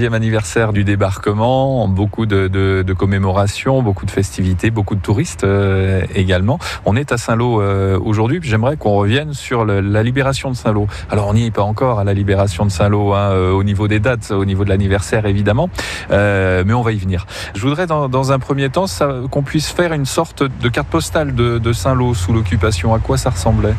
[0.00, 6.58] 115e anniversaire du débarquement, beaucoup de, commémorations, beaucoup de festivités, beaucoup de touristes euh, également.
[6.84, 10.86] On est à Saint-Lô euh, aujourd'hui, j'aimerais qu'on revienne sur la libération de Saint-Lô.
[11.10, 13.88] Alors on n'y est pas encore à la libération de Saint-Lô, hein, euh, au niveau
[13.88, 15.68] des dates, au niveau de l'anniversaire évidemment,
[16.10, 17.26] mais on va y venir.
[17.54, 18.86] Je voudrais dans, un premier temps
[19.30, 22.94] qu'on puisse faire une sorte de carte postale de, de Saint-Lô sous l'occupation.
[22.94, 23.74] À quoi ça ressemblait?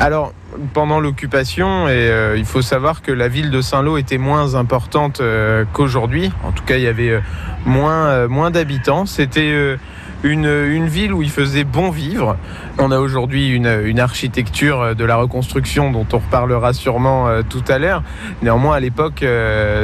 [0.00, 0.32] Alors,
[0.72, 5.20] pendant l'occupation, et euh, il faut savoir que la ville de Saint-Lô était moins importante
[5.20, 6.30] euh, qu'aujourd'hui.
[6.44, 7.20] En tout cas, il y avait euh,
[7.64, 9.06] moins, moins d'habitants.
[9.06, 9.78] C'était
[10.22, 12.36] une, ville où il faisait bon vivre.
[12.78, 18.02] On a aujourd'hui une, architecture de la reconstruction dont on reparlera sûrement tout à l'heure.
[18.42, 19.24] Néanmoins, à l'époque,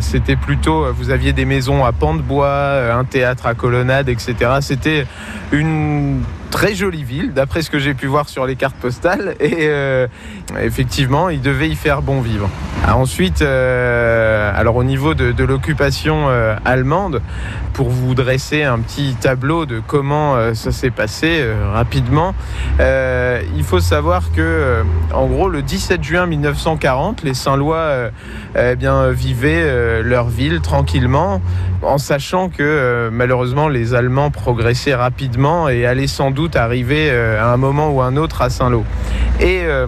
[0.00, 4.34] c'était plutôt, vous aviez des maisons à pans de bois, un théâtre à colonnade, etc.
[4.60, 5.06] C'était
[5.52, 9.34] une très jolie ville, d'après ce que j'ai pu voir sur les cartes postales.
[9.40, 10.06] Et euh,
[10.60, 12.48] effectivement, il devait y faire bon vivre.
[12.84, 17.20] Ah, ensuite, euh, alors au niveau de, l'occupation euh, allemande,
[17.72, 22.34] pour vous dresser un petit tableau de comment ça s'est passé rapidement,
[22.80, 28.10] il faut savoir que, en gros, le 17 juin 1940, les Saint-Lois
[28.58, 31.42] eh bien, vivaient leur ville tranquillement,
[31.82, 37.52] en sachant que malheureusement les Allemands progressaient rapidement et allaient sans doute arriver euh, à
[37.52, 38.84] un moment ou un autre à Saint-Lô.
[39.40, 39.86] Et euh,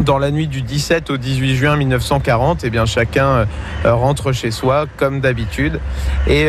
[0.00, 3.44] dans la nuit du 17 au 18 juin 1940, eh bien, chacun euh,
[3.84, 5.80] rentre chez soi comme d'habitude.
[6.26, 6.48] Et,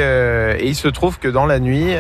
[0.62, 1.94] il se trouve que dans la nuit,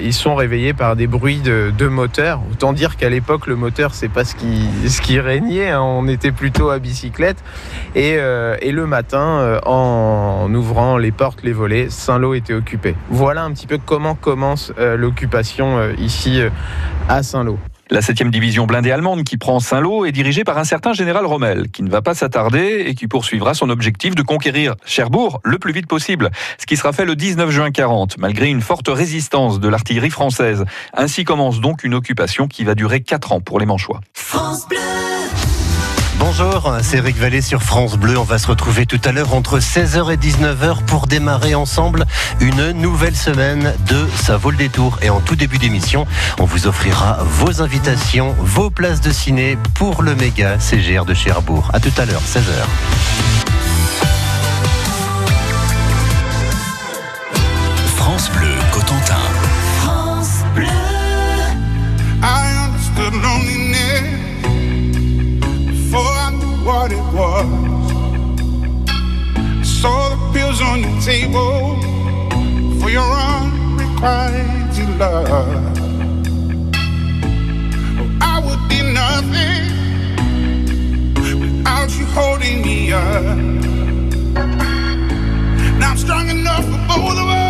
[0.00, 2.40] ils sont réveillés par des bruits de, de moteurs.
[2.52, 5.70] Autant dire qu'à l'époque, le moteur, c'est pas ce qui, ce qui régnait.
[5.70, 5.80] Hein.
[5.80, 7.42] On était plutôt à bicyclette.
[7.94, 8.18] Et,
[8.60, 12.96] et le matin, en ouvrant les portes, les volets, Saint-Lô était occupé.
[13.10, 16.40] Voilà un petit peu comment commence l'occupation ici
[17.08, 17.58] à Saint-Lô.
[17.88, 21.68] La 7e division blindée allemande qui prend Saint-Lô est dirigée par un certain général Rommel,
[21.70, 25.72] qui ne va pas s'attarder et qui poursuivra son objectif de conquérir Cherbourg le plus
[25.72, 29.68] vite possible, ce qui sera fait le 19 juin 40, malgré une forte résistance de
[29.68, 30.64] l'artillerie française.
[30.94, 34.00] Ainsi commence donc une occupation qui va durer 4 ans pour les Manchois.
[36.38, 38.18] Bonjour, c'est Eric Vallée sur France Bleu.
[38.18, 42.04] On va se retrouver tout à l'heure entre 16h et 19h pour démarrer ensemble
[42.40, 44.98] une nouvelle semaine de Ça vaut le détour.
[45.00, 46.06] Et en tout début d'émission,
[46.38, 51.70] on vous offrira vos invitations, vos places de ciné pour le méga CGR de Cherbourg.
[51.72, 53.45] A tout à l'heure, 16h.
[66.86, 67.46] What it was.
[69.36, 71.80] I saw the pills on your table
[72.80, 75.28] for your unrequited love.
[77.98, 79.66] Oh, I would be nothing
[81.40, 83.36] without you holding me up.
[85.80, 87.45] Now I'm strong enough for both of us.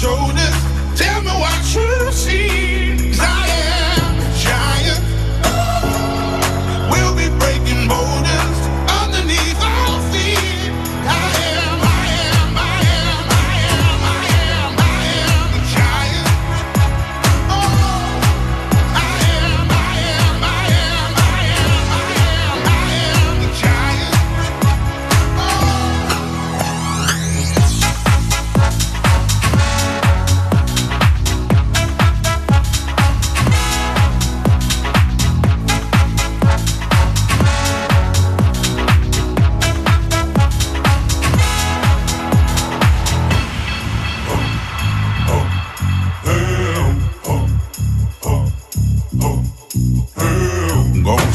[0.00, 0.56] shoulders.
[0.96, 2.69] Tell me what you see.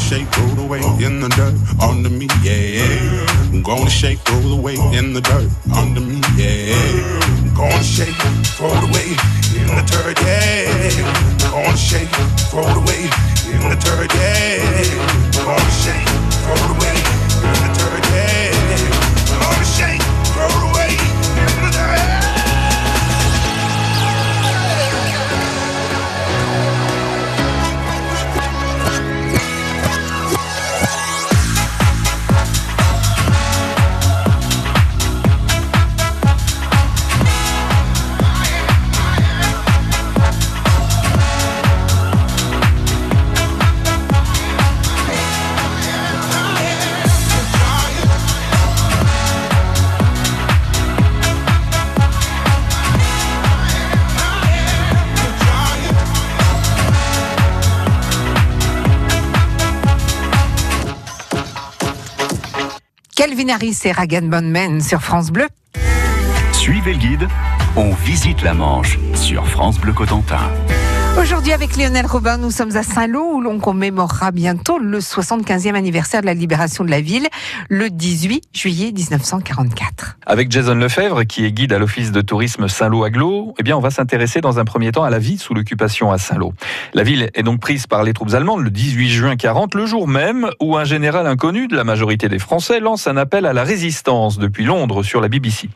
[0.06, 2.78] shake, throw the weight in the dirt under me, yeah.
[2.78, 3.62] yeah.
[3.62, 6.78] Gonna shake, throw the weight in the dirt under me, yeah.
[7.56, 8.14] Gonna shake,
[8.54, 9.18] throw the weight
[9.58, 11.50] in the dirt, yeah.
[11.50, 12.08] Gonna shake,
[12.50, 13.10] throw the weight
[13.50, 15.42] in the dirt, yeah.
[15.42, 16.06] Gonna shake,
[16.44, 17.25] throw the weight.
[63.26, 65.48] Calvin Harris et Ragan Bonman sur France Bleu.
[66.52, 67.28] Suivez le guide,
[67.74, 70.48] on visite la Manche sur France Bleu Cotentin.
[71.52, 76.26] Avec Lionel Robin, nous sommes à Saint-Lô où l'on commémorera bientôt le 75e anniversaire de
[76.26, 77.28] la libération de la ville,
[77.70, 80.18] le 18 juillet 1944.
[80.26, 83.90] Avec Jason Lefebvre, qui est guide à l'Office de tourisme Saint-Lô-Aglo, eh bien, on va
[83.90, 86.52] s'intéresser dans un premier temps à la vie sous l'occupation à Saint-Lô.
[86.92, 90.08] La ville est donc prise par les troupes allemandes le 18 juin 40, le jour
[90.08, 93.62] même où un général inconnu de la majorité des Français lance un appel à la
[93.64, 95.70] résistance depuis Londres sur la BBC.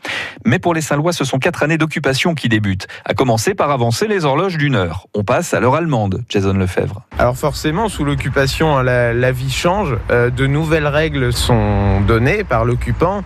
[0.45, 4.07] Mais pour les Saint-Lois, ce sont quatre années d'occupation qui débutent, à commencer par avancer
[4.07, 5.07] les horloges d'une heure.
[5.15, 7.01] On passe à l'heure allemande, Jason Lefebvre.
[7.17, 9.95] Alors forcément, sous l'occupation, hein, la, vie change.
[10.09, 13.23] Euh, de nouvelles règles sont données par l'occupant.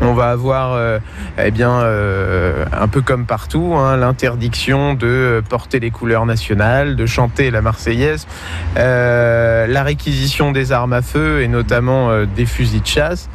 [0.00, 0.98] On va avoir, euh,
[1.38, 7.06] eh bien, euh, un peu comme partout, hein, l'interdiction de porter les couleurs nationales, de
[7.06, 8.26] chanter la Marseillaise,
[8.76, 13.28] la réquisition des armes à feu et notamment des fusils de chasse.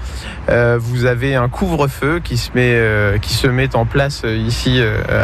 [0.50, 4.81] Vous avez un couvre-feu qui se met, qui se met en place ici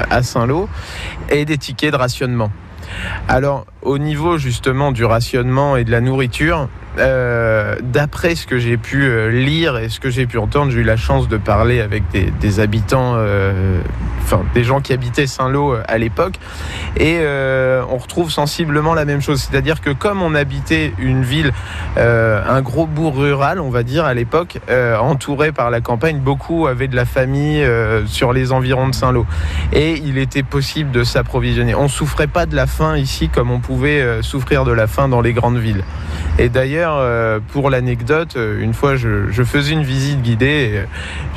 [0.09, 0.69] à Saint-Lô
[1.29, 2.49] et des tickets de rationnement.
[3.27, 6.67] Alors, au niveau justement du rationnement et de la nourriture,
[6.97, 10.79] euh, d'après ce que j'ai pu euh, lire et ce que j'ai pu entendre, j'ai
[10.79, 13.81] eu la chance de parler avec des, habitants, euh,
[14.23, 16.35] enfin des gens qui habitaient Saint-Lô à l'époque,
[16.97, 17.19] et
[17.89, 19.41] on retrouve sensiblement la même chose.
[19.41, 21.51] C'est-à-dire que comme on habitait une ville,
[21.97, 24.59] un gros bourg rural, on va dire à l'époque,
[24.99, 27.65] entouré par la campagne, beaucoup avaient de la famille
[28.05, 29.25] sur les environs de Saint-Lô,
[29.73, 31.75] et il était possible de s'approvisionner.
[31.75, 35.07] On souffrait pas de la faim ici comme on pouvait euh, souffrir de la faim
[35.07, 35.83] dans les grandes villes.
[36.37, 40.83] Et d'ailleurs, euh, pour l'anecdote, euh, une fois, je, je faisais une visite guidée.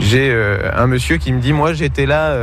[0.00, 0.34] J'ai
[0.74, 2.34] un monsieur qui me dit, moi, j'étais là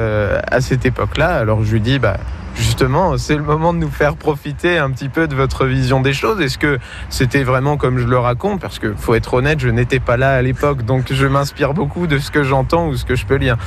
[0.52, 1.30] à cette époque-là.
[1.36, 2.18] Alors je lui dis, bah.
[2.56, 6.14] Justement, c'est le moment de nous faire profiter un petit peu de votre vision des
[6.14, 6.40] choses.
[6.42, 6.80] Est-ce que
[7.10, 8.62] c'était vraiment comme je le raconte?
[8.62, 12.08] Parce que faut être honnête, je n'étais pas là à l'époque, donc je m'inspire beaucoup
[12.08, 13.58] de ce que j'entends ou ce que je peux lire.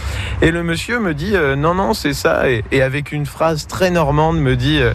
[0.40, 2.44] Et le monsieur me dit euh, non, non, c'est ça.
[2.50, 4.94] Et, avec une phrase très normande, me dit euh,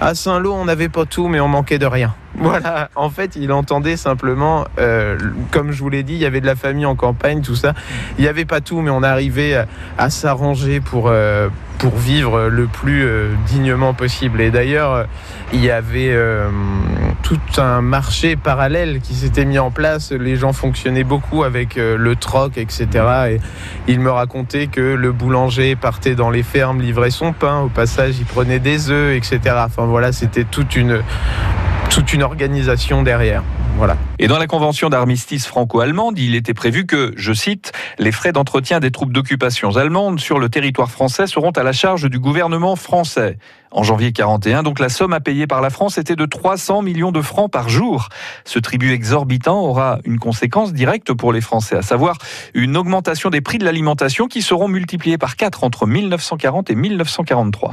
[0.00, 2.14] à Saint-Lô, on n'avait pas tout, mais on manquait de rien.
[2.36, 5.16] Voilà, en fait, il entendait simplement, euh,
[5.52, 7.74] comme je vous l'ai dit, il y avait de la famille en campagne, tout ça.
[8.18, 9.66] Il n'y avait pas tout, mais on arrivait à,
[9.98, 14.40] à s'arranger pour, euh, pour vivre le plus euh, dignement possible.
[14.40, 15.06] Et d'ailleurs,
[15.52, 16.48] il y avait euh,
[17.22, 20.12] tout un marché parallèle qui s'était mis en place.
[20.12, 22.86] Les gens fonctionnaient beaucoup avec euh, le troc, etc.
[23.30, 23.40] Et
[23.86, 27.60] il me racontait que le boulanger partait dans les fermes livrer son pain.
[27.60, 29.56] Au passage, il prenait des œufs, etc.
[29.64, 31.02] Enfin voilà, c'était toute une
[31.90, 33.42] toute une organisation derrière.
[33.76, 33.96] Voilà.
[34.20, 38.78] Et dans la convention d'armistice franco-allemande, il était prévu que, je cite, les frais d'entretien
[38.78, 43.36] des troupes d'occupation allemandes sur le territoire français seront à la charge du gouvernement français.
[43.72, 47.10] En janvier 41, donc la somme à payer par la France était de 300 millions
[47.10, 48.08] de francs par jour.
[48.44, 52.18] Ce tribut exorbitant aura une conséquence directe pour les Français, à savoir
[52.54, 57.72] une augmentation des prix de l'alimentation qui seront multipliés par 4 entre 1940 et 1943.